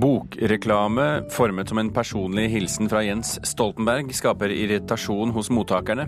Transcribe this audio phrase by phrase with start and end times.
[0.00, 6.06] Bokreklame formet som en personlig hilsen fra Jens Stoltenberg skaper irritasjon hos mottakerne.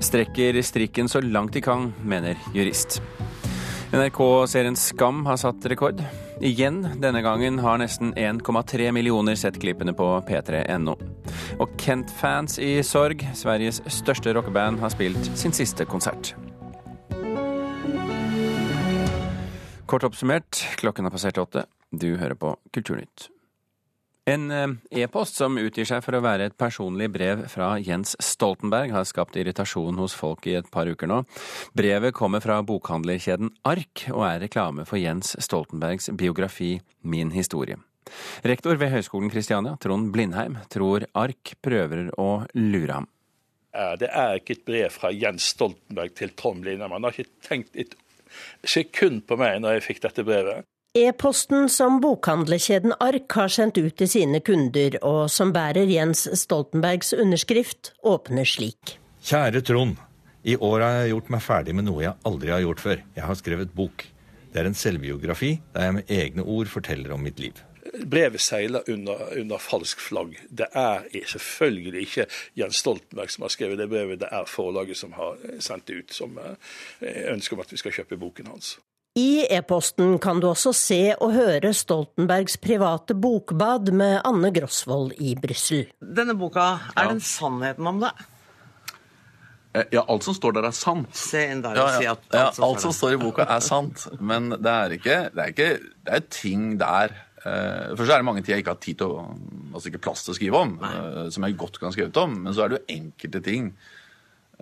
[0.00, 3.02] Strekker strikken så langt de kan, mener jurist.
[3.92, 6.00] NRK-serien Skam har satt rekord.
[6.40, 10.96] Igjen, denne gangen har nesten 1,3 millioner sett klippene på p3.no.
[11.60, 16.32] Og Kent-fans i sorg, Sveriges største rockeband, har spilt sin siste konsert.
[19.88, 21.68] Kort oppsummert, klokken har passert åtte.
[21.90, 23.28] Du hører på Kulturnytt.
[24.28, 28.92] En eh, e-post som utgir seg for å være et personlig brev fra Jens Stoltenberg,
[28.92, 31.22] har skapt irritasjon hos folk i et par uker nå.
[31.78, 37.80] Brevet kommer fra bokhandlerkjeden Ark, og er reklame for Jens Stoltenbergs biografi Min historie.
[38.44, 43.08] Rektor ved Høgskolen Kristiania, Trond Blindheim, tror Ark prøver å lure ham.
[44.00, 46.96] Det er ikke et brev fra Jens Stoltenberg til Trond Blindheim.
[46.96, 47.94] Han har ikke tenkt et
[48.66, 50.68] sekund på meg når jeg fikk dette brevet.
[50.96, 57.12] E-posten som bokhandlekjeden Ark har sendt ut til sine kunder, og som bærer Jens Stoltenbergs
[57.12, 58.94] underskrift, åpner slik.
[59.20, 59.98] Kjære Trond.
[60.48, 63.04] I år har jeg gjort meg ferdig med noe jeg aldri har gjort før.
[63.18, 64.06] Jeg har skrevet bok.
[64.48, 67.60] Det er en selvbiografi der jeg med egne ord forteller om mitt liv.
[68.08, 70.38] Brevet seiler under, under, falsk flagg.
[70.48, 71.04] Det er
[71.36, 75.88] selvfølgelig ikke Jens Stoltenberg som har skrevet det brevet, det er forlaget som har sendt
[75.88, 78.78] det ut, som eh, ønsker om at vi skal kjøpe boken hans.
[79.18, 85.32] I e-posten kan du også se og høre Stoltenbergs private bokbad med Anne Grosvold i
[85.40, 85.88] Brussel.
[85.98, 87.10] Denne boka, er ja.
[87.10, 88.12] den sannheten om det?
[89.74, 91.10] Eh, ja, alt som står der er sant.
[91.18, 93.48] Se inn der og ja, si at alt, ja, som, alt som står i boka
[93.48, 95.68] er sant, men det er ikke Det er, ikke,
[96.06, 99.18] det er ting der uh, Først er det mange ting jeg ikke har tid til
[99.18, 99.28] å
[99.72, 102.54] Altså ikke plass til å skrive om, uh, som jeg godt kan skrive om, men
[102.54, 103.72] så er det jo enkelte ting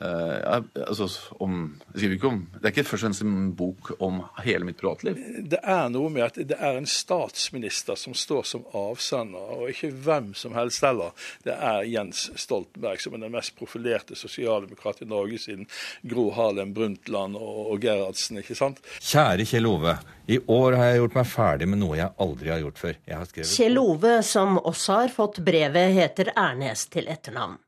[0.03, 1.09] Uh, altså,
[1.41, 1.81] om,
[2.23, 5.17] om, det er ikke først og fremst en bok om hele mitt privatliv.
[5.49, 9.95] Det er noe med at det er en statsminister som står som avsender, og ikke
[10.05, 11.17] hvem som helst heller.
[11.49, 15.65] Det er Jens Stoltenberg, som er den mest profilerte sosialdemokrat i Norge siden
[16.05, 18.45] Gro Harlem Brundtland og, og Gerhardsen.
[18.45, 18.85] ikke sant?
[19.01, 19.97] Kjære Kjell Ove.
[20.29, 23.05] I år har jeg gjort meg ferdig med noe jeg aldri har gjort før.
[23.49, 27.63] Kjell Ove, som også har fått brevet, heter Ernes til etternavn.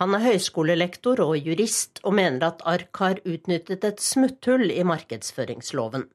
[0.00, 6.06] Han er høyskolelektor og jurist, og mener at ARK har utnyttet et smutthull i markedsføringsloven.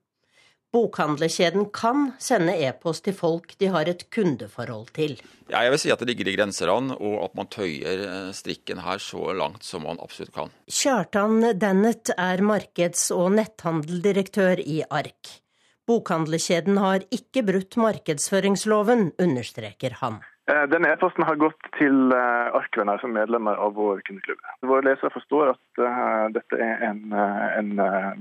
[0.74, 5.14] Bokhandlerkjeden kan sende e-post til folk de har et kundeforhold til.
[5.48, 8.82] Ja, jeg vil si at det ligger i grenseland, og at man tøyer eh, strikken
[8.84, 10.52] her så langt som man absolutt kan.
[10.68, 15.38] Kjartan Dennett er markeds- og netthandeldirektør i ARK.
[15.86, 20.24] Bokhandlerkjeden har ikke brutt markedsføringsloven, understreker han.
[20.52, 24.42] Eh, denne e-posten har gått til eh, Arkvenner som medlemmer av vår kundeklubb.
[24.70, 27.72] Våre lesere forstår at uh, dette er en, en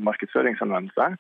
[0.09, 1.15] markedsføringshenvendelse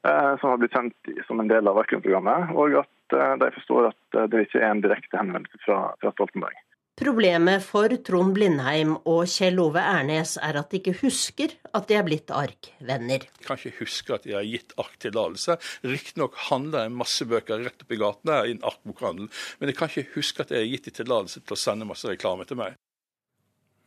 [0.00, 4.46] som har blitt sendt som en del av Arkven-programmet, og at de forstår at det
[4.46, 6.56] ikke er en direkte henvendelse fra, fra Stoltenberg.
[7.00, 11.96] Problemet for Trond Blindheim og Kjell Ove Ernes er at de ikke husker at de
[11.96, 13.24] er blitt arkvenner.
[13.24, 15.56] Jeg kan ikke huske at de har gitt arktillatelse.
[15.88, 19.88] Riktignok handler en masse bøker rett opp i gatene i en ARK-bokhandel, men jeg kan
[19.88, 22.76] ikke huske at jeg har gitt de tillatelse til å sende masse reklame til meg.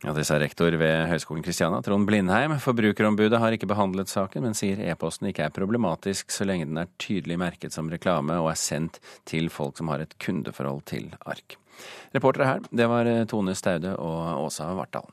[0.04, 2.58] Ja, det sa rektor ved Høgskolen Kristiania, Trond Blindheim.
[2.60, 6.92] Forbrukerombudet har ikke behandlet saken, men sier e-posten ikke er problematisk så lenge den er
[7.00, 9.00] tydelig merket som reklame og er sendt
[9.30, 11.56] til folk som har et kundeforhold til ARK.
[12.12, 15.08] Reportere her, det var eh, Tone Staude og Åsa Vartdal.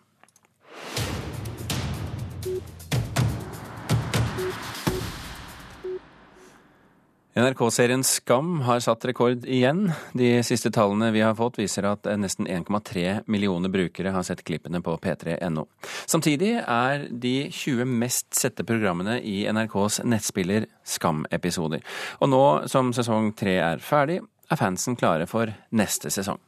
[7.30, 9.84] NRK-serien Skam har satt rekord igjen.
[10.18, 14.80] De siste tallene vi har fått viser at nesten 1,3 millioner brukere har sett klippene
[14.82, 15.62] på p3.no.
[16.10, 21.86] Samtidig er de 20 mest sette programmene i NRKs nettspiller Skam-episoder.
[22.18, 22.42] Og nå
[22.72, 24.18] som sesong tre er ferdig,
[24.50, 26.42] er fansen klare for neste sesong.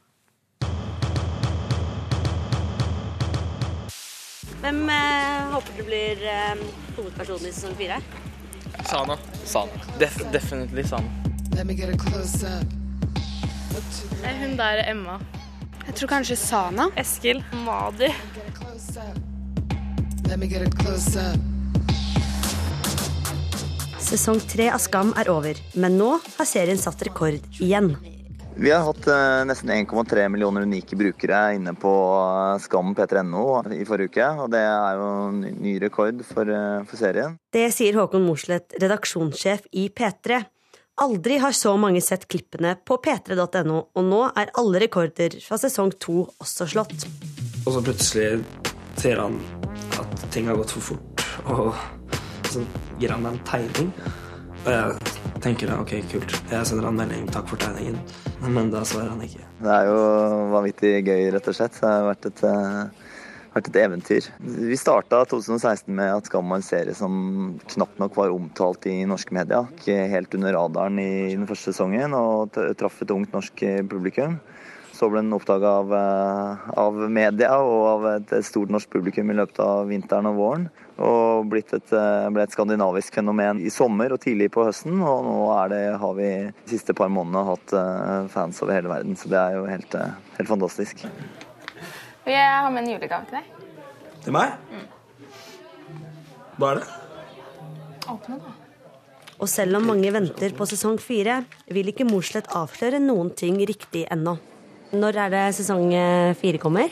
[4.63, 6.67] Hvem eh, håper du blir eh,
[6.99, 8.03] hovedpersonen i sesong fire?
[8.85, 9.17] Sana.
[9.45, 9.71] Sana.
[9.99, 11.07] Def definitely Sana.
[14.23, 15.19] Er hun der Emma.
[15.87, 16.89] Jeg tror kanskje Sana.
[16.97, 17.43] Eskil.
[17.65, 18.09] Madi.
[24.03, 27.95] Sesong tre av Skam er over, men nå har serien satt rekord igjen.
[28.55, 33.85] Vi har hatt eh, nesten 1,3 millioner unike brukere inne på eh, Skam p3.no i
[33.87, 34.27] forrige uke.
[34.43, 37.39] Og det er jo en ny rekord for, eh, for serien.
[37.53, 40.43] Det sier Håkon Mosleth, redaksjonssjef i P3.
[41.01, 45.95] Aldri har så mange sett klippene på p3.no, og nå er alle rekorder fra sesong
[45.97, 47.07] to også slått.
[47.65, 48.43] Og så plutselig
[49.01, 49.39] ser han
[49.97, 51.73] at ting har gått for fort, og
[52.53, 52.61] så
[53.01, 53.89] gir han meg en tegning.
[54.67, 55.12] Og jeg
[55.43, 56.35] tenker da ok, kult.
[56.51, 57.99] Jeg sender han melding 'takk for tegningen',
[58.55, 59.43] men da svarer han ikke.
[59.63, 59.97] Det er jo
[60.53, 61.79] vanvittig gøy, rett og slett.
[61.79, 63.09] Det har vært et, eh,
[63.55, 64.29] vært et eventyr.
[64.39, 69.03] Vi starta 2016 med at Skam var en serie som knapt nok var omtalt i
[69.05, 69.67] norske media.
[69.77, 73.55] Ikke helt under radaren i den første sesongen, og traff et ungt norsk
[73.89, 74.39] publikum.
[74.93, 79.37] Så ble den oppdaga av, eh, av media og av et stort norsk publikum i
[79.39, 80.67] løpet av vinteren og våren.
[81.01, 85.01] Og blitt et, eh, ble et skandinavisk fenomen i sommer og tidlig på høsten.
[85.01, 88.91] Og nå er det, har vi de siste par månedene hatt eh, fans over hele
[88.93, 89.95] verden, så det er jo helt,
[90.37, 91.05] helt fantastisk.
[92.25, 93.45] Jeg har med en julegave til deg.
[94.23, 94.53] Til meg?
[96.59, 96.87] Hva er det?
[98.07, 98.59] Åpne, da.
[99.41, 104.05] Og selv om mange venter på sesong fire, vil ikke Morsleth avsløre noen ting riktig
[104.13, 104.37] ennå.
[104.93, 106.91] Når er det sesong eh, fire kommer?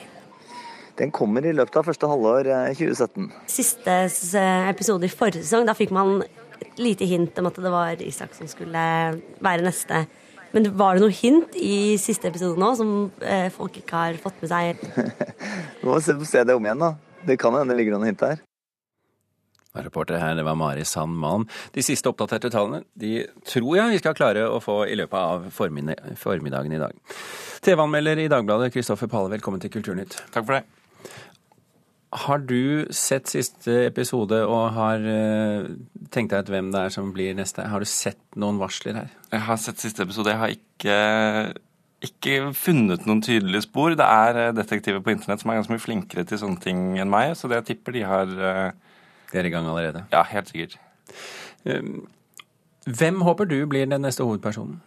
[0.98, 3.27] Den kommer i løpet av første halvår eh, 2017.
[3.51, 3.98] Siste
[4.71, 6.24] episode i forrige sesong, da fikk man
[6.62, 8.86] et lite hint om at det var Isak som skulle
[9.45, 10.01] være neste.
[10.51, 14.42] Men var det noe hint i siste episode nå som eh, folk ikke har fått
[14.42, 14.81] med seg?
[15.81, 16.95] Vi må se, se det om igjen, da.
[17.21, 18.42] Det kan hende det ligger noen hint der.
[19.79, 21.47] Reporter her, det var Mari Sand Malm.
[21.71, 25.47] De siste oppdaterte tallene de tror jeg vi skal klare å få i løpet av
[25.56, 27.18] formiddagen i dag.
[27.63, 30.18] TV-anmelder i Dagbladet, Kristoffer Pale, velkommen til Kulturnytt.
[30.33, 30.65] Takk for det.
[32.25, 35.69] Har du sett siste episode og har eh,
[36.12, 37.63] tenkt deg ut hvem det er som blir neste?
[37.71, 39.13] Har du sett noen varsler her?
[39.31, 40.33] Jeg har sett siste episode.
[40.33, 40.97] Jeg har ikke,
[42.09, 43.95] ikke funnet noen tydelige spor.
[43.95, 47.13] Det er eh, detektiver på internett som er ganske mye flinkere til sånne ting enn
[47.13, 48.35] meg, så det jeg tipper de har
[49.31, 50.05] De er i gang allerede?
[50.11, 50.77] Ja, helt sikkert.
[51.65, 52.07] Um,
[52.85, 54.79] Hvem håper du blir den neste hovedpersonen?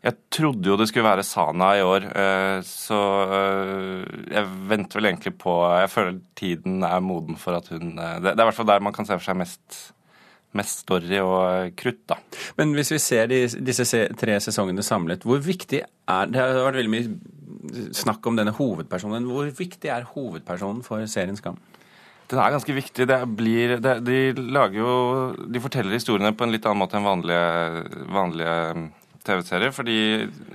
[0.00, 2.98] Jeg trodde jo det skulle være Sana i år, eh, så
[3.36, 8.14] eh, jeg venter vel egentlig på Jeg føler tiden er moden for at hun eh,
[8.22, 9.76] Det er i hvert fall der man kan se for seg mest,
[10.56, 12.16] mest story og krutt, da.
[12.56, 16.80] Men hvis vi ser de, disse tre sesongene samlet, hvor viktig er Det har vært
[16.80, 19.28] veldig mye snakk om denne hovedpersonen.
[19.28, 21.60] Hvor viktig er hovedpersonen for serien Skam?
[22.30, 23.06] Den er ganske viktig.
[23.34, 24.18] Blir, det, de
[24.54, 24.92] lager jo
[25.50, 28.84] De forteller historiene på en litt annen måte enn vanlige, vanlige mm,
[29.26, 29.74] TV-serier.
[29.74, 29.98] fordi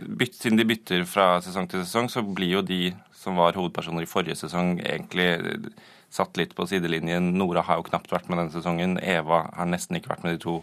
[0.08, 4.06] bytt, Siden de bytter fra sesong til sesong, så blir jo de som var hovedpersoner
[4.06, 5.74] i forrige sesong, egentlig
[6.14, 7.34] satt litt på sidelinjen.
[7.36, 9.00] Nora har jo knapt vært med denne sesongen.
[9.02, 10.60] Eva har nesten ikke vært med de to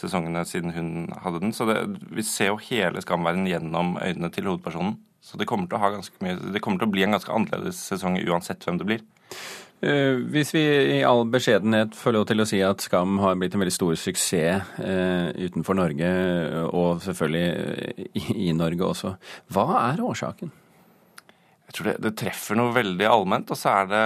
[0.00, 0.90] sesongene siden hun
[1.22, 1.54] hadde den.
[1.54, 1.78] Så det,
[2.10, 4.96] vi ser jo hele Skamverden gjennom øynene til hovedpersonen.
[5.20, 5.68] Så det kommer
[6.24, 9.02] mye, det kommer til å bli en ganske annerledes sesong uansett hvem det blir.
[9.80, 10.62] Eh, Hvis vi
[10.98, 13.96] i all beskjedenhet får lov til å si at Skam har blitt en veldig stor
[13.96, 16.10] suksess eh, utenfor Norge,
[16.68, 19.14] og selvfølgelig eh, i, Norge også,
[19.56, 20.52] hva er årsaken?
[21.70, 24.04] Jeg tror det, det treffer noe veldig allment, og så er det,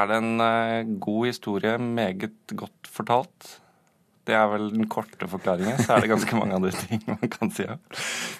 [0.00, 3.58] er det en eh, god historie, meget godt fortalt.
[4.24, 5.80] Det er vel den korte forklaringen.
[5.82, 7.66] Så er det ganske mange andre ting man kan si.
[7.66, 7.74] Ja.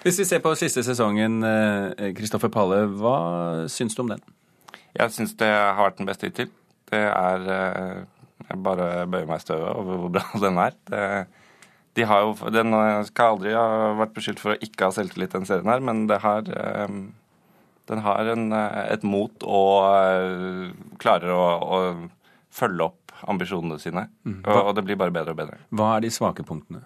[0.05, 1.43] Hvis vi ser på siste sesongen,
[2.15, 3.17] Kristoffer Palle, hva
[3.67, 4.23] syns du om den?
[4.93, 6.51] Jeg syns det har vært den beste hittil.
[6.91, 8.03] Det er eh,
[8.49, 10.77] Jeg bare bøyer meg i støvet over hvor bra den er.
[10.89, 11.03] Det,
[11.97, 12.73] de har jo, den
[13.09, 16.23] skal aldri ha vært beskyldt for å ikke ha selvtillit, den serien her, men det
[16.23, 16.95] har eh,
[17.85, 21.79] den har en, eh, et mot og eh, klarer å, å
[22.53, 24.07] følge opp ambisjonene sine.
[24.23, 24.41] Mm.
[24.41, 25.59] Og, og det blir bare bedre og bedre.
[25.75, 26.83] Hva er de svake punktene?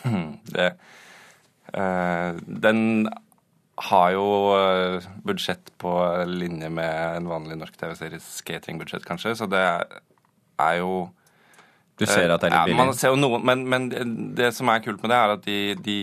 [0.54, 0.70] Det,
[1.74, 2.82] eh, den
[3.88, 5.92] har jo eh, budsjett på
[6.28, 11.08] linje med en vanlig norsk TV-series skatingbudsjett, kanskje, så det er jo
[12.00, 12.76] Du ser at det er litt billig?
[12.76, 12.84] ja.
[12.84, 13.90] Man ser jo noen, men, men
[14.36, 15.98] det som er kult med det, er at de, de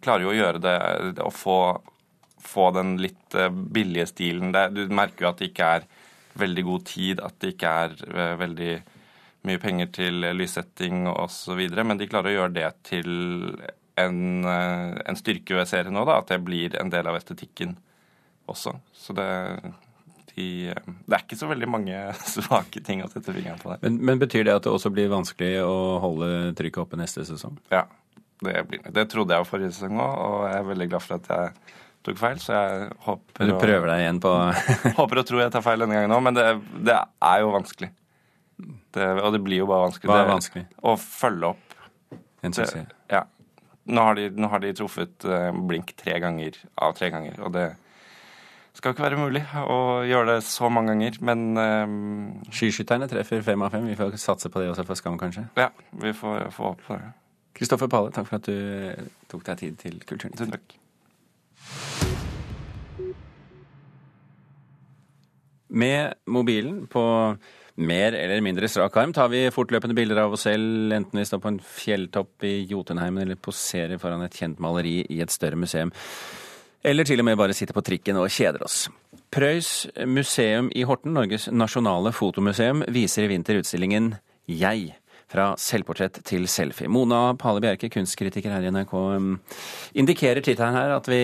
[0.00, 0.76] klarer jo å gjøre det
[1.24, 1.58] Å få,
[2.44, 4.54] få den litt eh, billige stilen.
[4.56, 5.90] Det, du merker jo at det ikke er
[6.40, 8.72] veldig god tid, at det ikke er eh, veldig
[9.48, 13.12] mye penger til lyssetting osv., men de klarer å gjøre det til
[14.06, 17.76] en, eh, en styrke ved serien nå, da, at det blir en del av estetikken
[18.50, 18.74] også.
[18.96, 19.28] Så det,
[20.34, 22.02] de, det er ikke så veldig mange
[22.34, 23.82] svake ting å sette fingeren på der.
[23.84, 27.58] Men, men betyr det at det også blir vanskelig å holde trykket oppe neste sesong?
[27.72, 27.86] Ja,
[28.44, 31.30] det, blir, det trodde jeg forrige sesong òg, og jeg er veldig glad for at
[31.30, 31.78] jeg
[32.08, 32.42] tok feil.
[32.42, 34.34] Så jeg håper du prøver deg igjen på
[35.00, 36.46] Håper og tror jeg tar feil denne gangen òg, men det,
[36.88, 37.90] det er jo vanskelig.
[38.92, 40.10] Det, og det blir jo bare vanskelig.
[40.10, 40.64] Hva er vanskelig?
[40.84, 41.76] Å følge opp.
[42.44, 42.88] En suksess.
[43.12, 43.24] Ja.
[43.88, 47.54] Nå har, de, nå har de truffet eh, blink tre ganger av tre ganger, og
[47.54, 47.70] det
[48.76, 51.94] skal ikke være mulig å gjøre det så mange ganger, men eh,
[52.54, 53.88] Skiskytterne treffer fem av fem.
[53.88, 55.46] Vi får satse på det også for Skam, kanskje.
[55.58, 55.70] ja,
[56.04, 57.08] vi får, får håpe på det.
[57.56, 60.38] Kristoffer Pale, takk for at du eh, tok deg tid til Kulturnytt.
[60.38, 60.76] Tusen takk.
[65.70, 67.02] Med mobilen på
[67.80, 71.40] Mer eller mindre strak arm tar vi fortløpende bilder av oss selv, enten vi står
[71.40, 75.92] på en fjelltopp i Jotunheimen eller poserer foran et kjent maleri i et større museum.
[76.84, 78.82] Eller til og med bare sitter på trikken og kjeder oss.
[79.32, 84.14] Prøys museum i Horten, Norges nasjonale fotomuseum, viser i vinter utstillingen
[84.48, 84.96] Jeg.
[85.30, 86.90] Fra selvportrett til selfie.
[86.90, 88.94] Mona Pale Bjerke, kunstkritiker her i NRK.
[90.02, 91.22] Indikerer tittelen her at vi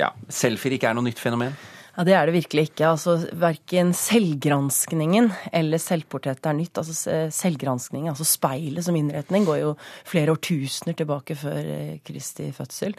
[0.00, 1.54] ja, selfier ikke er noe nytt fenomen?
[1.96, 2.90] Ja, Det er det virkelig ikke.
[2.90, 6.76] Altså, Verken selvgranskningen eller selvportrettet er nytt.
[6.76, 6.92] Altså,
[7.32, 9.72] Selvgranskningen, altså speilet som innretning, går jo
[10.04, 12.92] flere årtusener tilbake før eh, Kristi fødsel.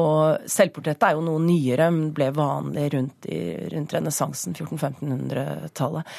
[0.00, 3.28] Og selvportrettet er jo noe nyere, men ble vanlig rundt,
[3.74, 6.18] rundt renessansen, 1400-1500-tallet.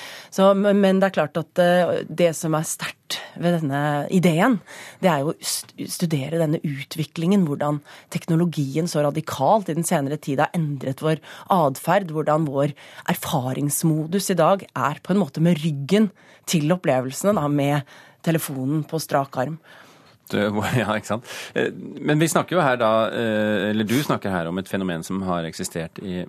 [0.61, 3.00] Men det er klart at eh, det som er sterkt
[3.41, 3.81] ved denne
[4.13, 4.59] ideen,
[5.03, 7.81] det er jo å studere denne utviklingen, hvordan
[8.13, 11.21] teknologien så radikalt i den senere tid har endret vår
[11.53, 12.75] atferd hvordan vår
[13.11, 16.11] erfaringsmodus i dag er på en måte med ryggen
[16.49, 19.61] til opplevelsene, da, med telefonen på strak arm.
[20.31, 21.31] Ja, ikke sant.
[21.59, 25.03] Eh, men vi snakker jo her da, eh, eller du snakker her om et fenomen
[25.03, 26.21] som har eksistert i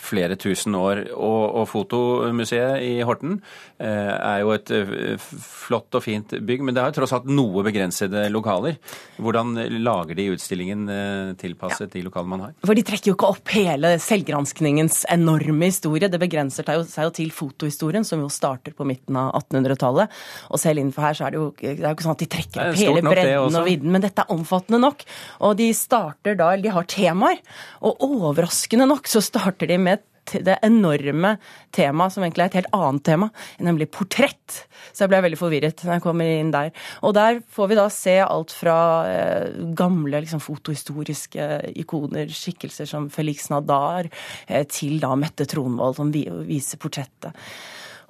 [0.00, 1.02] flere tusen år.
[1.14, 3.36] Og, og Fotomuseet i Horten
[3.78, 7.28] eh, er jo et eh, flott og fint bygg, men det har jo tross alt
[7.30, 8.78] noe begrensede lokaler.
[9.20, 11.92] Hvordan lager de utstillingen eh, tilpasset ja.
[11.98, 12.54] de lokalene man har?
[12.64, 16.10] For de trekker jo ikke opp hele selvgranskningens enorme historie.
[16.10, 20.16] Det begrenser seg jo til fotohistorien, som jo starter på midten av 1800-tallet.
[20.50, 22.30] Og selv innenfor her så er det jo, det er jo ikke sånn at de
[22.36, 25.04] trekker opp hele bredden og vidden, men dette er omfattende nok.
[25.46, 27.40] Og de starter da, eller de har temaer,
[27.84, 31.34] og overraskende nok så starter de med det enorme
[31.74, 34.60] temaet som egentlig er et helt annet tema, nemlig portrett.
[34.92, 36.70] Så jeg ble veldig forvirret når jeg kommer inn der.
[37.06, 38.78] Og der får vi da se alt fra
[39.10, 41.50] eh, gamle liksom, fotohistoriske
[41.82, 44.10] ikoner, skikkelser som Felix Nadar,
[44.46, 47.34] eh, til da Mette Tronvold, som viser portrettet.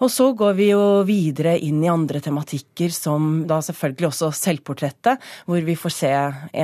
[0.00, 5.20] Og så går vi jo videre inn i andre tematikker, som da selvfølgelig også selvportrettet,
[5.44, 6.12] hvor vi får se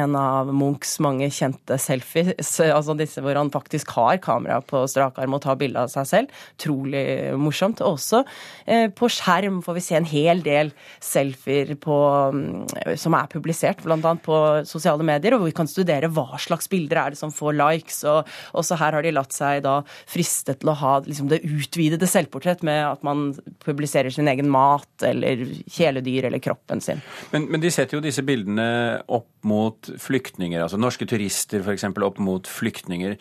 [0.00, 5.21] en av Munchs mange kjente selfies, altså disse hvor han faktisk har kamera på strak
[5.21, 6.40] arm og tar bilde av seg selv.
[6.62, 7.05] Trolig
[7.37, 7.83] morsomt.
[7.85, 8.23] Også
[8.64, 10.73] eh, på skjerm får vi se en hel del
[11.05, 11.99] selfier på,
[12.33, 14.14] mm, som er publisert, bl.a.
[14.16, 17.59] på sosiale medier, og hvor vi kan studere hva slags bilder er det som får
[17.61, 18.00] likes.
[18.09, 18.25] Og
[18.57, 22.64] også her har de latt seg da friste til å ha liksom, det utvidede selvportrett
[22.64, 23.25] med at man
[23.64, 27.02] publiserer sin egen mat eller kjæledyr eller kroppen sin.
[27.33, 28.68] Men, men de setter jo disse bildene
[29.06, 31.88] opp mot flyktninger, altså norske turister f.eks.
[32.06, 33.16] opp mot flyktninger.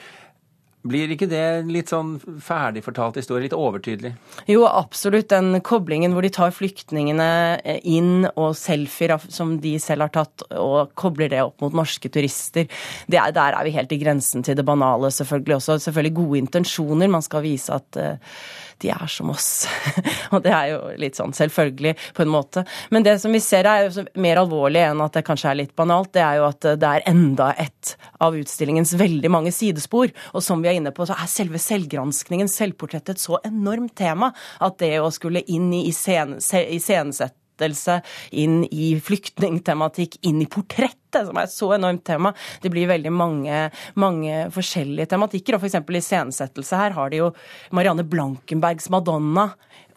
[0.86, 4.12] Blir ikke det litt sånn ferdigfortalt historie, litt overtydelig?
[4.52, 5.32] Jo, absolutt.
[5.32, 7.30] Den koblingen hvor de tar flyktningene
[7.90, 12.70] inn og selfier som de selv har tatt, og kobler det opp mot norske turister.
[13.10, 15.80] Er, der er vi helt i grensen til det banale, selvfølgelig også.
[15.88, 17.10] Selvfølgelig gode intensjoner.
[17.18, 18.38] Man skal vise at uh,
[18.84, 19.50] de er som oss.
[20.34, 22.66] og det er jo litt sånn selvfølgelig, på en måte.
[22.94, 25.76] Men det som vi ser er jo mer alvorlig enn at det kanskje er litt
[25.78, 30.14] banalt, det er jo at det er enda et av utstillingens veldig mange sidespor.
[30.34, 34.32] Og som vi er inne på, så er selve selvgranskningen, selvportrettet, så enormt tema
[34.64, 37.34] at det å skulle inn i iscenesette
[38.36, 42.34] inn i flyktningtematikk, inn i portrett som er et så enormt tema.
[42.62, 43.62] Det blir veldig mange,
[43.96, 45.56] mange forskjellige tematikker.
[45.56, 45.80] og F.eks.
[45.80, 47.32] i iscenesettelse her har de jo
[47.76, 49.52] Marianne Blankenbergs Madonna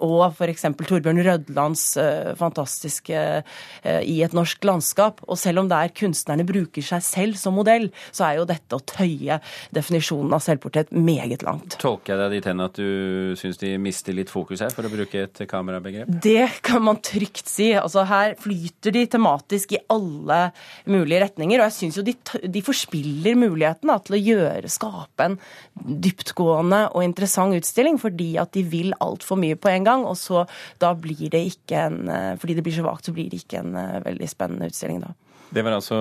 [0.04, 0.66] og f.eks.
[0.88, 5.22] Torbjørn Rødlands uh, fantastiske uh, I et norsk landskap.
[5.26, 8.78] Og selv om det er kunstnerne bruker seg selv som modell, så er jo dette
[8.78, 9.40] å tøye
[9.74, 11.78] definisjonen av selvportrett meget langt.
[11.82, 14.92] Tolker jeg deg dit hen at du syns de mister litt fokus her, for å
[14.92, 16.10] bruke et kamerabegrep?
[16.22, 17.72] Det kan man trygt si.
[17.78, 20.40] Altså Her flyter de tematisk i alle
[20.86, 25.26] mulige retninger, og jeg syns jo de, de, forspiller muligheten da, til å gjøre, skape
[25.26, 25.38] en
[25.74, 30.44] dyptgående og interessant utstilling, fordi at de vil altfor mye på en gang og så
[30.82, 33.62] da blir det ikke en eh, Fordi det blir så vagt, så blir det ikke
[33.62, 35.14] en eh, veldig spennende utstilling da.
[35.54, 35.98] Det var altså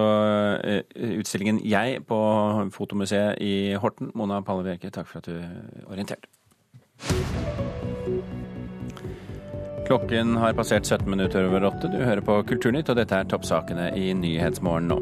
[0.64, 0.84] eh,
[1.20, 2.20] utstillingen Jeg på
[2.76, 4.12] Fotomuseet i Horten.
[4.16, 5.38] Mona Palle Bjerke, takk for at du
[5.88, 6.28] orienterte.
[9.88, 11.88] Klokken har passert 17 minutter over åtte.
[11.88, 14.98] Du hører på Kulturnytt, og dette er toppsakene i Nyhetsmorgen nå.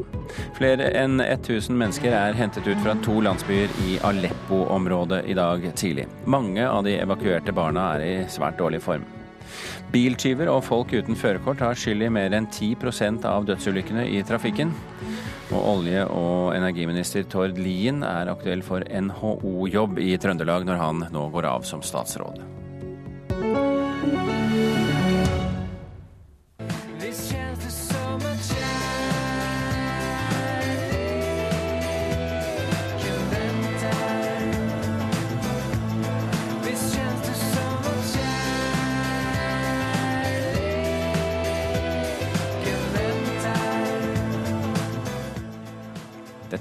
[0.54, 6.06] Flere enn 1000 mennesker er hentet ut fra to landsbyer i Aleppo-området i dag tidlig.
[6.30, 9.02] Mange av de evakuerte barna er i svært dårlig form.
[9.90, 14.70] Biltyver og folk uten førerkort har skyld i mer enn 10% av dødsulykkene i trafikken.
[15.50, 21.26] Og olje- og energiminister Tord Lien er aktuell for NHO-jobb i Trøndelag når han nå
[21.34, 22.55] går av som statsråd.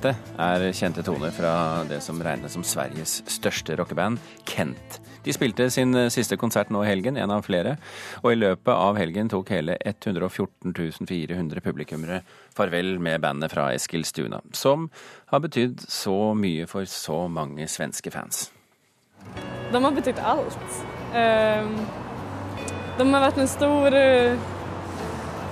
[0.05, 1.51] Dette er kjente toner fra
[1.89, 4.99] det som regnes som Sveriges største rockeband, Kent.
[5.25, 7.71] De spilte sin siste konsert nå i helgen, en av flere,
[8.21, 10.75] og i løpet av helgen tok hele 114
[11.09, 12.19] 400 publikummere
[12.53, 14.91] farvel med bandet fra Eskilstuna, som
[15.33, 18.51] har betydd så mye for så mange svenske fans.
[19.73, 20.77] De har betydd alt.
[21.17, 21.79] Ehm,
[22.99, 23.97] de har vært en stor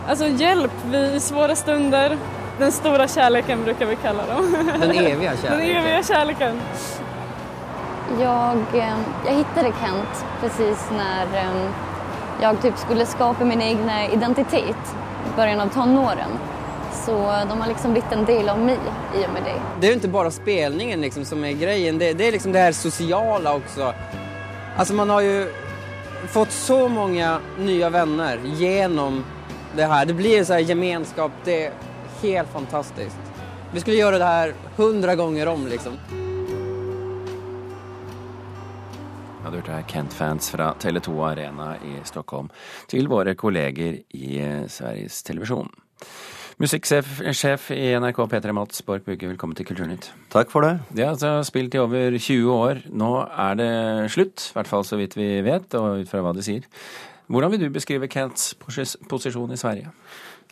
[0.05, 2.19] altså, hjelp i svåre stunder.
[2.59, 4.51] Den store kjærligheten, bruker vi kalle dem.
[4.81, 5.57] Den evige kjærligheten.
[5.59, 6.61] Den evige kjærligheten.
[8.19, 11.71] Jag, eh, jag hittade Kent precis när jeg
[12.41, 14.95] jag typ skulle skapa min egen identitet
[15.33, 16.39] i början av tonåren.
[17.05, 17.11] Så
[17.49, 18.79] de har liksom blitt en del av meg
[19.15, 19.55] i og med det.
[19.79, 22.59] Det er jo ikke bare spelningen liksom som er grejen, det, det er liksom det
[22.59, 23.93] her sosiale også.
[24.77, 25.45] Altså man har jo
[26.31, 29.23] fått så mange nye venner gjennom
[29.75, 30.05] det her.
[30.05, 31.92] Det blir en sånn gemenskap, det er
[32.23, 33.31] helt fantastisk.
[33.73, 35.97] Vi skulle gjøre det her hundra ganger om liksom.
[39.43, 42.47] Ja, du hørte Kent-fans fra Tele2 Arena i Stockholm
[42.87, 45.67] til våre kolleger i eh, Sveriges Televisjon.
[46.61, 50.11] Musikksjef i NRK P3 Mats Borch Bugge, velkommen til Kulturnytt.
[50.31, 50.77] Takk for det.
[50.93, 52.83] De har altså spilt i over 20 år.
[52.93, 53.71] Nå er det
[54.13, 56.69] slutt, i hvert fall så vidt vi vet, og ut fra hva de sier.
[57.27, 58.53] Hvordan vil du beskrive Kents
[59.09, 59.91] posisjon i Sverige?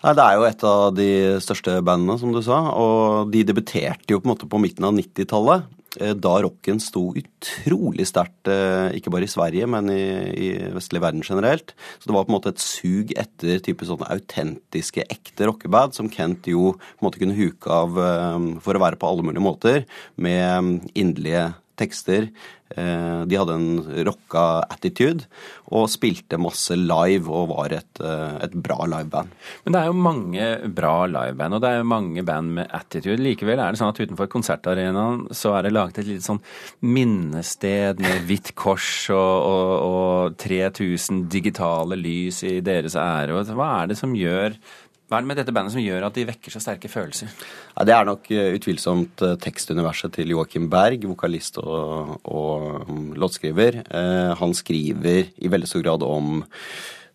[0.01, 1.11] Nei, Det er jo et av de
[1.45, 2.57] største bandene, som du sa.
[2.73, 5.69] Og de debuterte jo på en måte på midten av 90-tallet.
[5.99, 11.01] Eh, da rocken sto utrolig sterkt, eh, ikke bare i Sverige, men i, i, vestlig
[11.03, 11.75] verden generelt.
[11.99, 16.09] Så det var på en måte et sug etter type sånne autentiske, ekte rockeband, som
[16.09, 19.43] Kent jo på en måte kunne huke av eh, for å være på alle mulige
[19.43, 19.83] måter,
[20.15, 22.29] med inderlige tekster.
[22.71, 25.25] Eh, de hadde en rocka attitude
[25.75, 29.31] og spilte masse live og var et, eh, et bra liveband.
[29.65, 33.19] Men det er jo mange bra liveband, og det er jo mange band med attitude.
[33.19, 36.41] Likevel er det sånn at utenfor konsertarenaen så er det laget et lite sånn
[36.81, 39.17] minnested med hvitt kors og,
[39.51, 43.43] og, og 3000 digitale lys i deres ære.
[43.51, 44.55] Hva er det som gjør
[45.11, 47.27] hva er det med dette bandet som gjør at de vekker så sterke følelser?
[47.75, 53.09] Ja, det er nok eh, utvilsomt eh, tekstuniverset til Joakim Berg, vokalist og, og um,
[53.19, 53.81] låtskriver.
[53.83, 56.39] Eh, han skriver i veldig stor grad om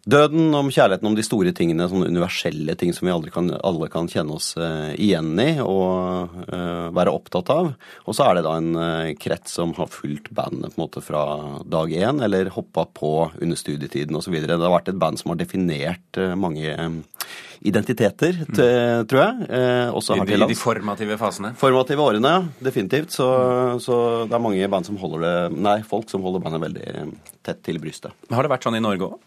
[0.07, 4.07] Døden, om kjærligheten, om de store tingene, sånne universelle ting som vi kan, alle kan
[4.07, 7.73] kjenne oss uh, igjen i og uh, være opptatt av.
[8.07, 11.03] Og så er det da en uh, krets som har fulgt bandet på en måte
[11.03, 11.25] fra
[11.67, 14.39] dag én, eller hoppa på under studietiden osv.
[14.47, 16.79] Det har vært et band som har definert mange
[17.67, 18.57] identiteter, mm.
[19.11, 19.47] tror jeg.
[20.23, 20.55] til lands.
[20.55, 21.57] De formative fasene?
[21.59, 23.11] Formative årene, definitivt.
[23.19, 23.83] Så, mm.
[23.83, 27.67] så, det er mange band som holder det, nei, folk som holder bandet veldig tett
[27.67, 28.15] til brystet.
[28.31, 29.25] Har det vært sånn i Norge òg?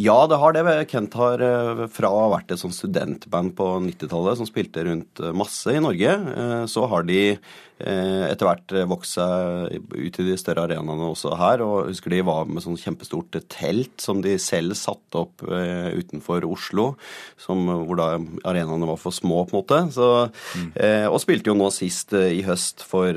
[0.00, 0.62] Ja, det har det.
[0.88, 5.20] Kent har eh, fra å ha vært et sånn studentband på 90-tallet som spilte rundt
[5.20, 7.20] eh, masse i Norge, eh, så har de
[7.82, 11.62] etter hvert eh, vokst seg ut i de større arenaene også her.
[11.64, 16.46] og husker De var med sånn kjempestort telt som de selv satte opp uh, utenfor
[16.48, 16.92] Oslo.
[17.40, 18.08] Som, hvor da
[18.48, 19.78] arenaene var for små, på en måte.
[19.94, 20.08] Så,
[20.58, 20.68] mm.
[21.10, 23.16] og spilte jo nå sist i høst for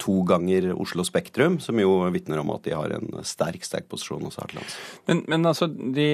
[0.00, 4.26] to ganger Oslo Spektrum, som jo vitner om at de har en sterk sterk posisjon
[4.28, 4.78] også her til lands.
[5.08, 6.08] Men, men altså, de,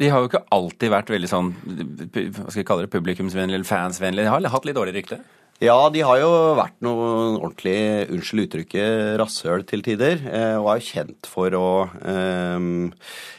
[0.00, 3.68] de, har jo ikke alltid vært veldig sånn hva skal jeg kalle det, publikumsvennlig eller
[3.68, 4.26] fansvennlig.
[4.26, 5.20] De har hatt litt dårlig rykte?
[5.56, 7.04] Ja, de har jo vært noe
[7.38, 7.78] ordentlig,
[8.12, 10.20] unnskyld uttrykket, rasshøl til tider.
[10.28, 12.92] Eh, og er jo kjent for å um,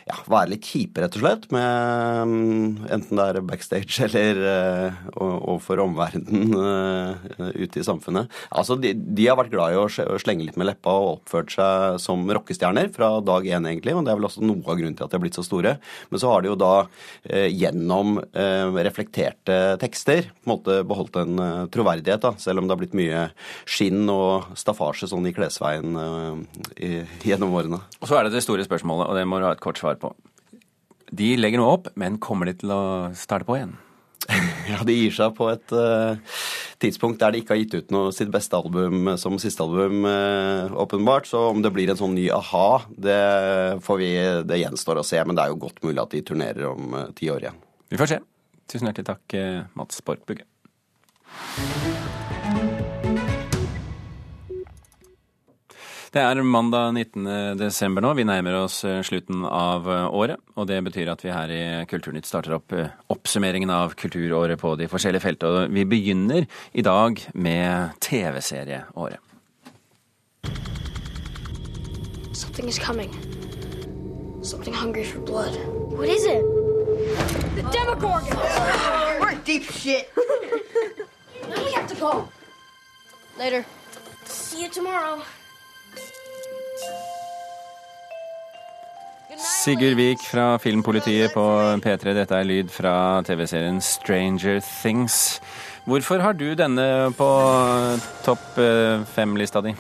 [0.08, 1.46] ja, være litt kjipe, rett og slett.
[1.54, 8.34] Med, um, enten det er backstage eller uh, overfor omverdenen uh, ute i samfunnet.
[8.50, 12.00] Altså, de, de, har vært glad i å slenge litt med leppa og oppført seg
[12.02, 13.94] som rockestjerner fra dag én, egentlig.
[13.94, 15.76] Og det er vel også noe av grunnen til at de har blitt så store.
[16.10, 18.18] Men så har de jo da uh, gjennom
[18.88, 21.40] reflekterte tekster på en måte beholdt en
[21.74, 23.26] troverdighet, da, selv om det har blitt mye
[23.68, 26.00] skinn og staffasje sånn i klesveien
[27.28, 27.82] gjennom årene.
[28.00, 30.00] Og så er det det store spørsmålet, og det må du ha et kort svar
[30.00, 30.14] på.
[31.12, 32.82] De legger noe opp, men kommer de til å
[33.16, 33.76] starte på igjen?
[34.68, 36.20] Ja, de gir seg på et uh,
[36.84, 40.74] tidspunkt der de ikke har gitt ut noe sitt beste album som siste album, uh,
[40.84, 41.30] åpenbart.
[41.30, 43.22] Så om det blir en sånn ny aha, det,
[43.86, 44.12] får vi,
[44.50, 45.22] det gjenstår å se.
[45.24, 47.62] Men det er jo godt mulig at de turnerer om uh, ti år igjen.
[47.94, 48.20] Vi får se.
[48.68, 49.38] Tusen hjertelig takk,
[49.80, 50.44] Mats Borch Bugge.
[56.18, 57.28] Det er mandag 19.
[57.60, 58.14] desember nå.
[58.18, 60.40] Vi nærmer oss eh, slutten av eh, året.
[60.58, 61.60] Og det betyr at vi her i
[61.90, 65.44] Kulturnytt starter opp eh, oppsummeringen av kulturåret på de forskjellige felt.
[65.46, 69.20] Og vi begynner i dag med TV-serieåret.
[72.34, 73.14] Something is coming.
[74.42, 75.54] Something hungry for blood.
[75.92, 76.42] What is it?
[77.58, 78.26] The Demogorgon!
[79.20, 80.10] We're deep shit!
[81.50, 82.28] now we have to go.
[83.38, 83.66] Later.
[84.26, 85.22] See you tomorrow.
[89.38, 91.44] Sigurd Vik fra Filmpolitiet på
[91.84, 92.14] P3.
[92.16, 95.42] Dette er lyd fra TV-serien Stranger Things.
[95.86, 97.28] Hvorfor har du denne på
[98.26, 99.76] topp eh, fem-lista di?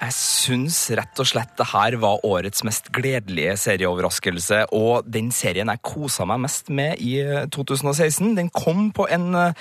[0.00, 5.68] Jeg syns rett og slett det her var årets mest gledelige serieoverraskelse, og den serien
[5.68, 8.30] jeg kosa meg mest med i eh, 2016.
[8.38, 9.52] Den kom på en, eh,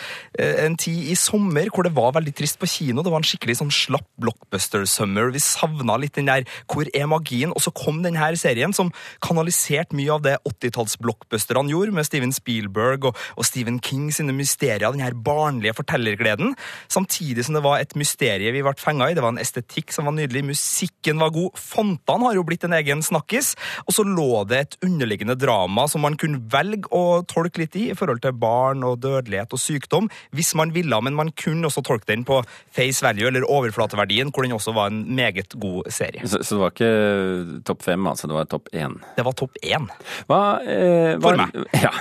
[0.63, 3.03] en tid i sommer hvor det var veldig trist på kino.
[3.03, 5.33] Det var en skikkelig sånn slapp blockbuster-summer.
[5.35, 9.91] Vi savna litt den der 'hvor er magien?' Og så kom denne serien som kanaliserte
[9.91, 15.03] mye av det 80-talls-blockbusterne gjorde, med Steven Spielberg og, og Stephen King sine mysterier, den
[15.03, 16.55] her barnlige fortellergleden.
[16.87, 19.13] Samtidig som det var et mysterie vi ble fenga i.
[19.13, 22.75] Det var en estetikk som var nydelig, musikken var god, fontene har jo blitt en
[22.77, 27.63] egen snakkis, og så lå det et underliggende drama som man kunne velge å tolke
[27.63, 31.33] litt i, i forhold til barn og dødelighet og sykdom, hvis man ville, men man
[31.37, 32.41] kunne også tolke den på
[32.75, 36.25] face value, eller overflateverdien, hvor den også var en meget god serie.
[36.27, 38.29] Så, så det var ikke topp fem, altså.
[38.29, 38.97] Det var topp én?
[39.17, 39.87] Det var topp én.
[40.29, 41.57] Hva, eh, hva, For meg.
[41.79, 41.91] Ja.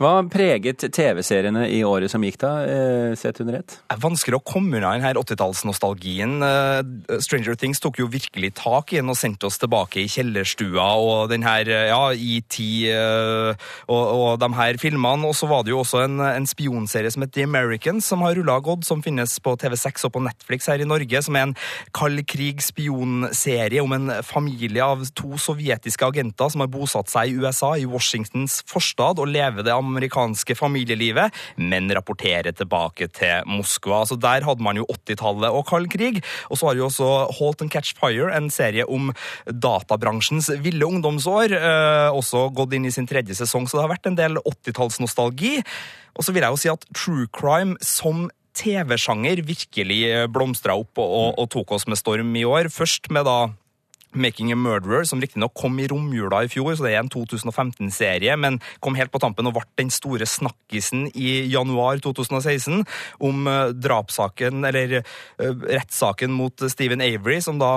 [0.00, 3.78] Hva preget TV-seriene i året som gikk, da, eh, sett under ett?
[4.00, 6.36] Vanskelig å komme unna denne 80-tallsnostalgien.
[6.44, 10.86] Eh, Stranger Things tok jo virkelig tak i den og sendte oss tilbake i kjellerstua
[11.00, 12.58] og den her, eh, ja, ET
[12.90, 15.28] eh, og, og de her filmene.
[15.28, 18.36] Og så var det jo også en, en spionserie som het The Americans, som har
[18.38, 21.56] rulla godt, som finnes på TV6 og på Netflix her i Norge, som er en
[21.96, 27.74] kald krig-spionserie om en familie av to sovjetiske agenter som har bosatt seg i USA,
[27.78, 34.04] i Washingtons forstad, og lever det amerikanske familielivet, men rapporterer tilbake til Moskva.
[34.08, 36.22] Så der hadde man jo 80-tallet og kald krig.
[36.50, 39.10] Og så har jo også Halt and Catch Fire, en serie om
[39.48, 44.08] databransjens ville ungdomsår, eh, også gått inn i sin tredje sesong, så det har vært
[44.12, 45.58] en del 80-tallsnostalgi.
[46.14, 50.00] Og så vil jeg jo si at true crime som TV-sjanger virkelig
[50.30, 52.70] blomstra opp og, og, og tok oss med storm i år.
[52.70, 53.38] Først med da
[54.14, 58.36] Making a Murderer, som riktignok kom i romjula i fjor, så det er en 2015-serie,
[58.40, 62.84] men kom helt på tampen og ble den store snakkisen i januar 2016
[63.24, 65.04] om eh, drapssaken, eller eh,
[65.44, 67.74] rettssaken mot Stephen Avery, som da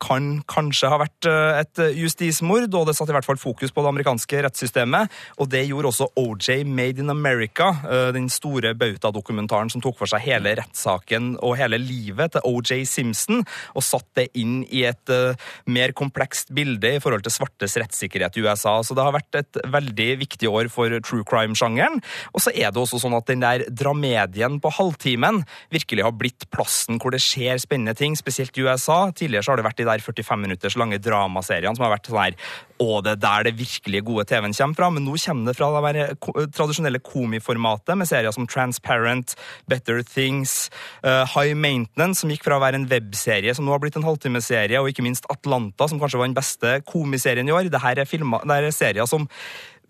[0.00, 3.84] kan kanskje ha vært eh, et justismord, og det satte i hvert fall fokus på
[3.84, 5.12] det amerikanske rettssystemet.
[5.42, 10.10] Og det gjorde også OJ Made in America, eh, den store bautadokumentaren som tok for
[10.10, 13.44] seg hele rettssaken og hele livet til OJ Simpson,
[13.76, 15.38] og satte det inn i et eh,
[15.70, 18.78] mer komplekst bilde i forhold til svartes rettssikkerhet i USA.
[18.86, 22.00] Så det har vært et veldig viktig år for true crime-sjangeren.
[22.34, 26.48] Og så er det også sånn at den der dramedien på halvtimen virkelig har blitt
[26.54, 29.02] plassen hvor det skjer spennende ting, spesielt i USA.
[29.14, 32.36] Tidligere har det vært de der 45 minutters lange dramaseriene som har vært sånn her
[32.80, 34.86] Å, det er der det virkelig gode TV-en kommer fra.
[34.88, 39.34] Men nå kommer det fra det der tradisjonelle komiformatet med serier som Transparent,
[39.68, 40.70] Better Things,
[41.04, 44.06] uh, High Maintenance, som gikk fra å være en webserie som nå har blitt en
[44.06, 47.68] halvtimeserie, og ikke minst Atlanta, som kanskje var den beste komiserien i år.
[47.68, 49.28] Dette er, filmer, dette er serier som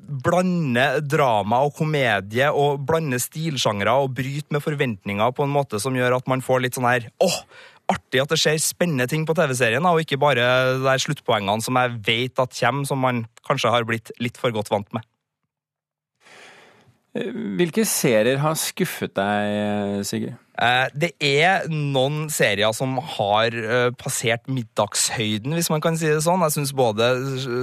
[0.01, 5.97] blander drama og komedie og blander stilsjangre og bryter med forventninger på en måte som
[5.97, 7.37] gjør at man får litt sånn her åh,
[7.91, 10.47] artig at det skjer spennende ting på TV-serien, og ikke bare
[10.81, 14.71] de sluttpoengene som jeg vet at kommer, som man kanskje har blitt litt for godt
[14.73, 15.07] vant med.
[17.59, 20.39] Hvilke serier har skuffet deg, Sigurd?
[20.59, 26.23] Eh, Det er noen serier som har eh, passert middagshøyden, hvis man kan si det
[26.25, 26.43] sånn.
[26.45, 27.07] Jeg syns både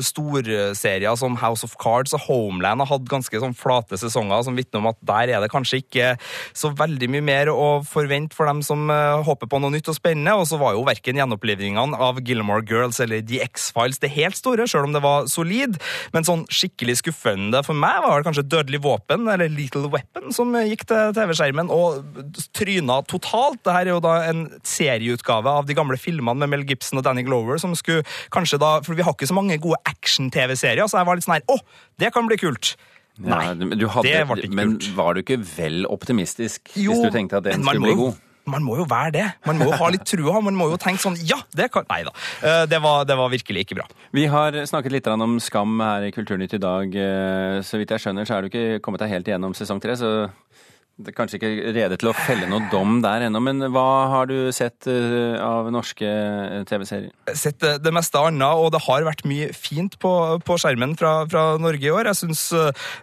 [0.06, 4.82] storserier som House of Cards og Homeland har hatt ganske sånn flate sesonger, som vitner
[4.82, 6.14] om at der er det kanskje ikke
[6.58, 9.98] så veldig mye mer å forvente for dem som eh, håper på noe nytt og
[10.00, 10.38] spennende.
[10.40, 14.68] Og så var jo verken gjenopplivningene av Gilmore Girls eller The X-Files det helt store,
[14.70, 15.78] sjøl om det var solid.
[16.16, 20.54] Men sånn skikkelig skuffende for meg var det kanskje Dødelig våpen, eller Little Weapon, som
[20.56, 22.06] gikk til TV-skjermen og
[22.88, 23.60] tryna totalt.
[23.64, 27.24] Dette er jo da en serieutgave av de gamle filmene med Mel Gibson og Danny
[27.28, 31.08] Glover, som skulle kanskje da For vi har ikke så mange gode action-TV-serier, så jeg
[31.10, 31.58] var litt sånn her Å,
[32.00, 32.76] det kan bli kult!
[33.18, 34.92] Nei, Ja, men du hadde, det ble ikke men kult.
[34.96, 38.24] var du ikke vel optimistisk Jo, hvis du tenkte at den skulle bli god?
[38.48, 39.24] Man må jo være det.
[39.44, 40.38] Man må jo ha litt trua.
[40.40, 42.14] Man må jo tenke sånn Ja, det kan Nei da.
[42.40, 43.88] Eh, Det var, det var virkelig ikke bra.
[44.16, 46.96] Vi har snakket litt om skam her i Kulturnytt i dag.
[46.96, 49.98] Eh, Så vidt jeg skjønner, så er du ikke kommet deg helt igjennom sesong tre,
[50.00, 50.30] så
[50.98, 53.42] det er kanskje ikke rede til å felle noe dom der ennå.
[53.44, 57.14] Men hva har du sett eh, av norske eh, TV-serier?
[57.38, 61.20] sett det, det meste annet, og det har vært mye fint på, på skjermen fra,
[61.30, 62.10] fra Norge i år.
[62.10, 62.48] Jeg syns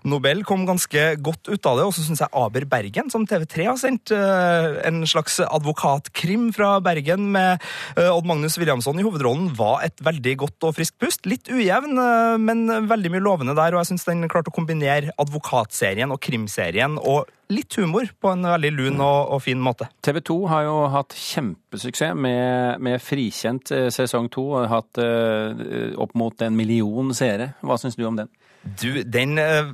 [0.08, 3.68] Nobel kom ganske godt ut av det, og så syns jeg Aber Bergen, som TV3
[3.68, 7.62] har sendt, eh, en slags advokatkrim fra Bergen med
[7.96, 11.28] eh, Odd Magnus Williamson i hovedrollen, var et veldig godt og friskt pust.
[11.30, 15.14] Litt ujevn, eh, men veldig mye lovende der, og jeg syns den klarte å kombinere
[15.20, 19.88] advokatserien og krimserien, og litt humor på en veldig lun og, og fin måte.
[20.04, 24.44] TV 2 har jo hatt kjempesuksess med, med Frikjent eh, sesong 2.
[24.60, 27.52] og hatt eh, opp mot en million seere.
[27.64, 28.32] Hva syns du om den?
[28.64, 29.66] Du, den eh,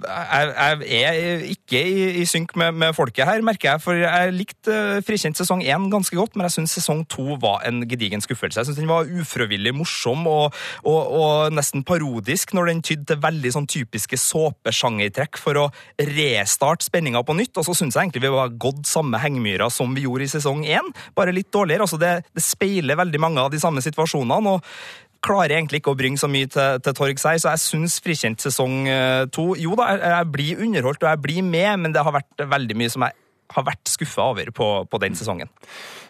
[0.82, 3.82] Jeg, er ikke i, synk med, med, folket her, merker jeg.
[3.84, 7.62] For jeg likte uh, Frikjent sesong én ganske godt, men jeg syns sesong to var
[7.68, 8.58] en gedigen skuffelse.
[8.60, 13.22] Jeg syns den var ufrivillig morsom og, og, og, nesten parodisk når den tydde til
[13.22, 15.68] veldig sånn typiske såpesjangertrekk for å
[16.10, 17.54] restarte spenninga på nytt.
[17.60, 20.66] Og så syns jeg egentlig vi var gått samme hengmyra som vi gjorde i sesong
[20.66, 21.86] én, bare litt dårligere.
[21.86, 24.58] Altså det, det speiler veldig mange av de samme situasjonene.
[24.58, 27.98] og klarer egentlig ikke å bringe så mye til, til torgs her, så jeg syns
[28.04, 32.04] Frikjent sesong eh, to Jo da, jeg, blir underholdt og jeg blir med, men det
[32.06, 33.16] har vært veldig mye som jeg
[33.50, 35.50] har vært skuffa over på, på, den sesongen.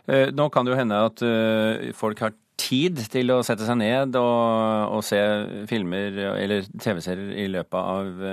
[0.07, 3.79] Eh, nå kan det jo hende at uh, folk har tid til å sette seg
[3.81, 5.21] ned og, og se
[5.71, 8.27] filmer eller TV-serier i løpet av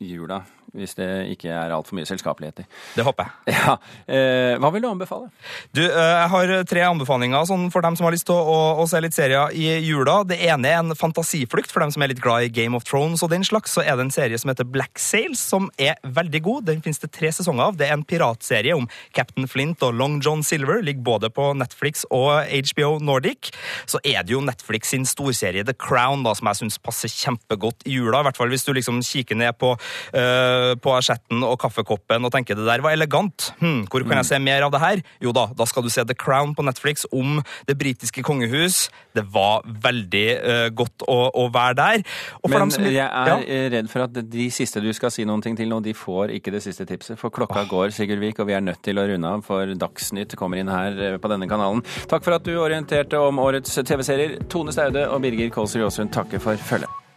[0.00, 0.40] jula
[0.76, 2.66] hvis det ikke er altfor mye selskapeligheter.
[2.96, 3.34] Det håper jeg.
[3.58, 3.74] Ja.
[4.06, 5.28] Eh, hva vil du anbefale?
[5.74, 8.86] Du, eh, Jeg har tre anbefalinger sånn for dem som har lyst til å, å,
[8.88, 10.20] se litt serier i jula.
[10.28, 13.24] Det ene er en fantasiflukt for dem som er litt glad i Game of Thrones
[13.24, 13.74] og den slags.
[13.74, 16.68] Så er det en serie som heter Black Sails, som er veldig god.
[16.70, 17.78] Den finnes det tre sesonger av.
[17.80, 20.82] Det er en piratserie om Captain Flint og Long John Silver.
[20.84, 23.52] Ligger både på Netflix og HBO Nordic.
[23.90, 27.86] Så er det jo Netflix sin storserie The Crown da, som jeg syns passer kjempegodt
[27.88, 28.22] i jula.
[28.22, 32.32] I hvert fall hvis du liksom kikker ned på uh, på asjetten og kaffekoppen og
[32.34, 33.50] tenker det der var elegant.
[33.62, 34.30] Hm, hvor kan jeg mm.
[34.30, 35.02] se mer av det her?
[35.24, 38.88] Jo da, da skal du se The Crown på Netflix om det britiske kongehus.
[39.16, 42.04] Det var veldig uh, godt å, å, være der.
[42.48, 43.38] Men som, jeg er ja.
[43.74, 46.54] redd for at de siste du skal si noen ting til nå, de får ikke
[46.54, 47.18] det siste tipset.
[47.20, 47.70] For klokka oh.
[47.70, 50.72] går, Sigurd Vik, og vi er nødt til å runde av, for Dagsnytt kommer inn
[50.72, 51.84] her eh, på denne kanalen.
[52.10, 54.38] Takk for at du orienterte om årets TV-serier.
[54.52, 57.07] Tone Staude og Birger Kålsrud Jåsund takker for følget.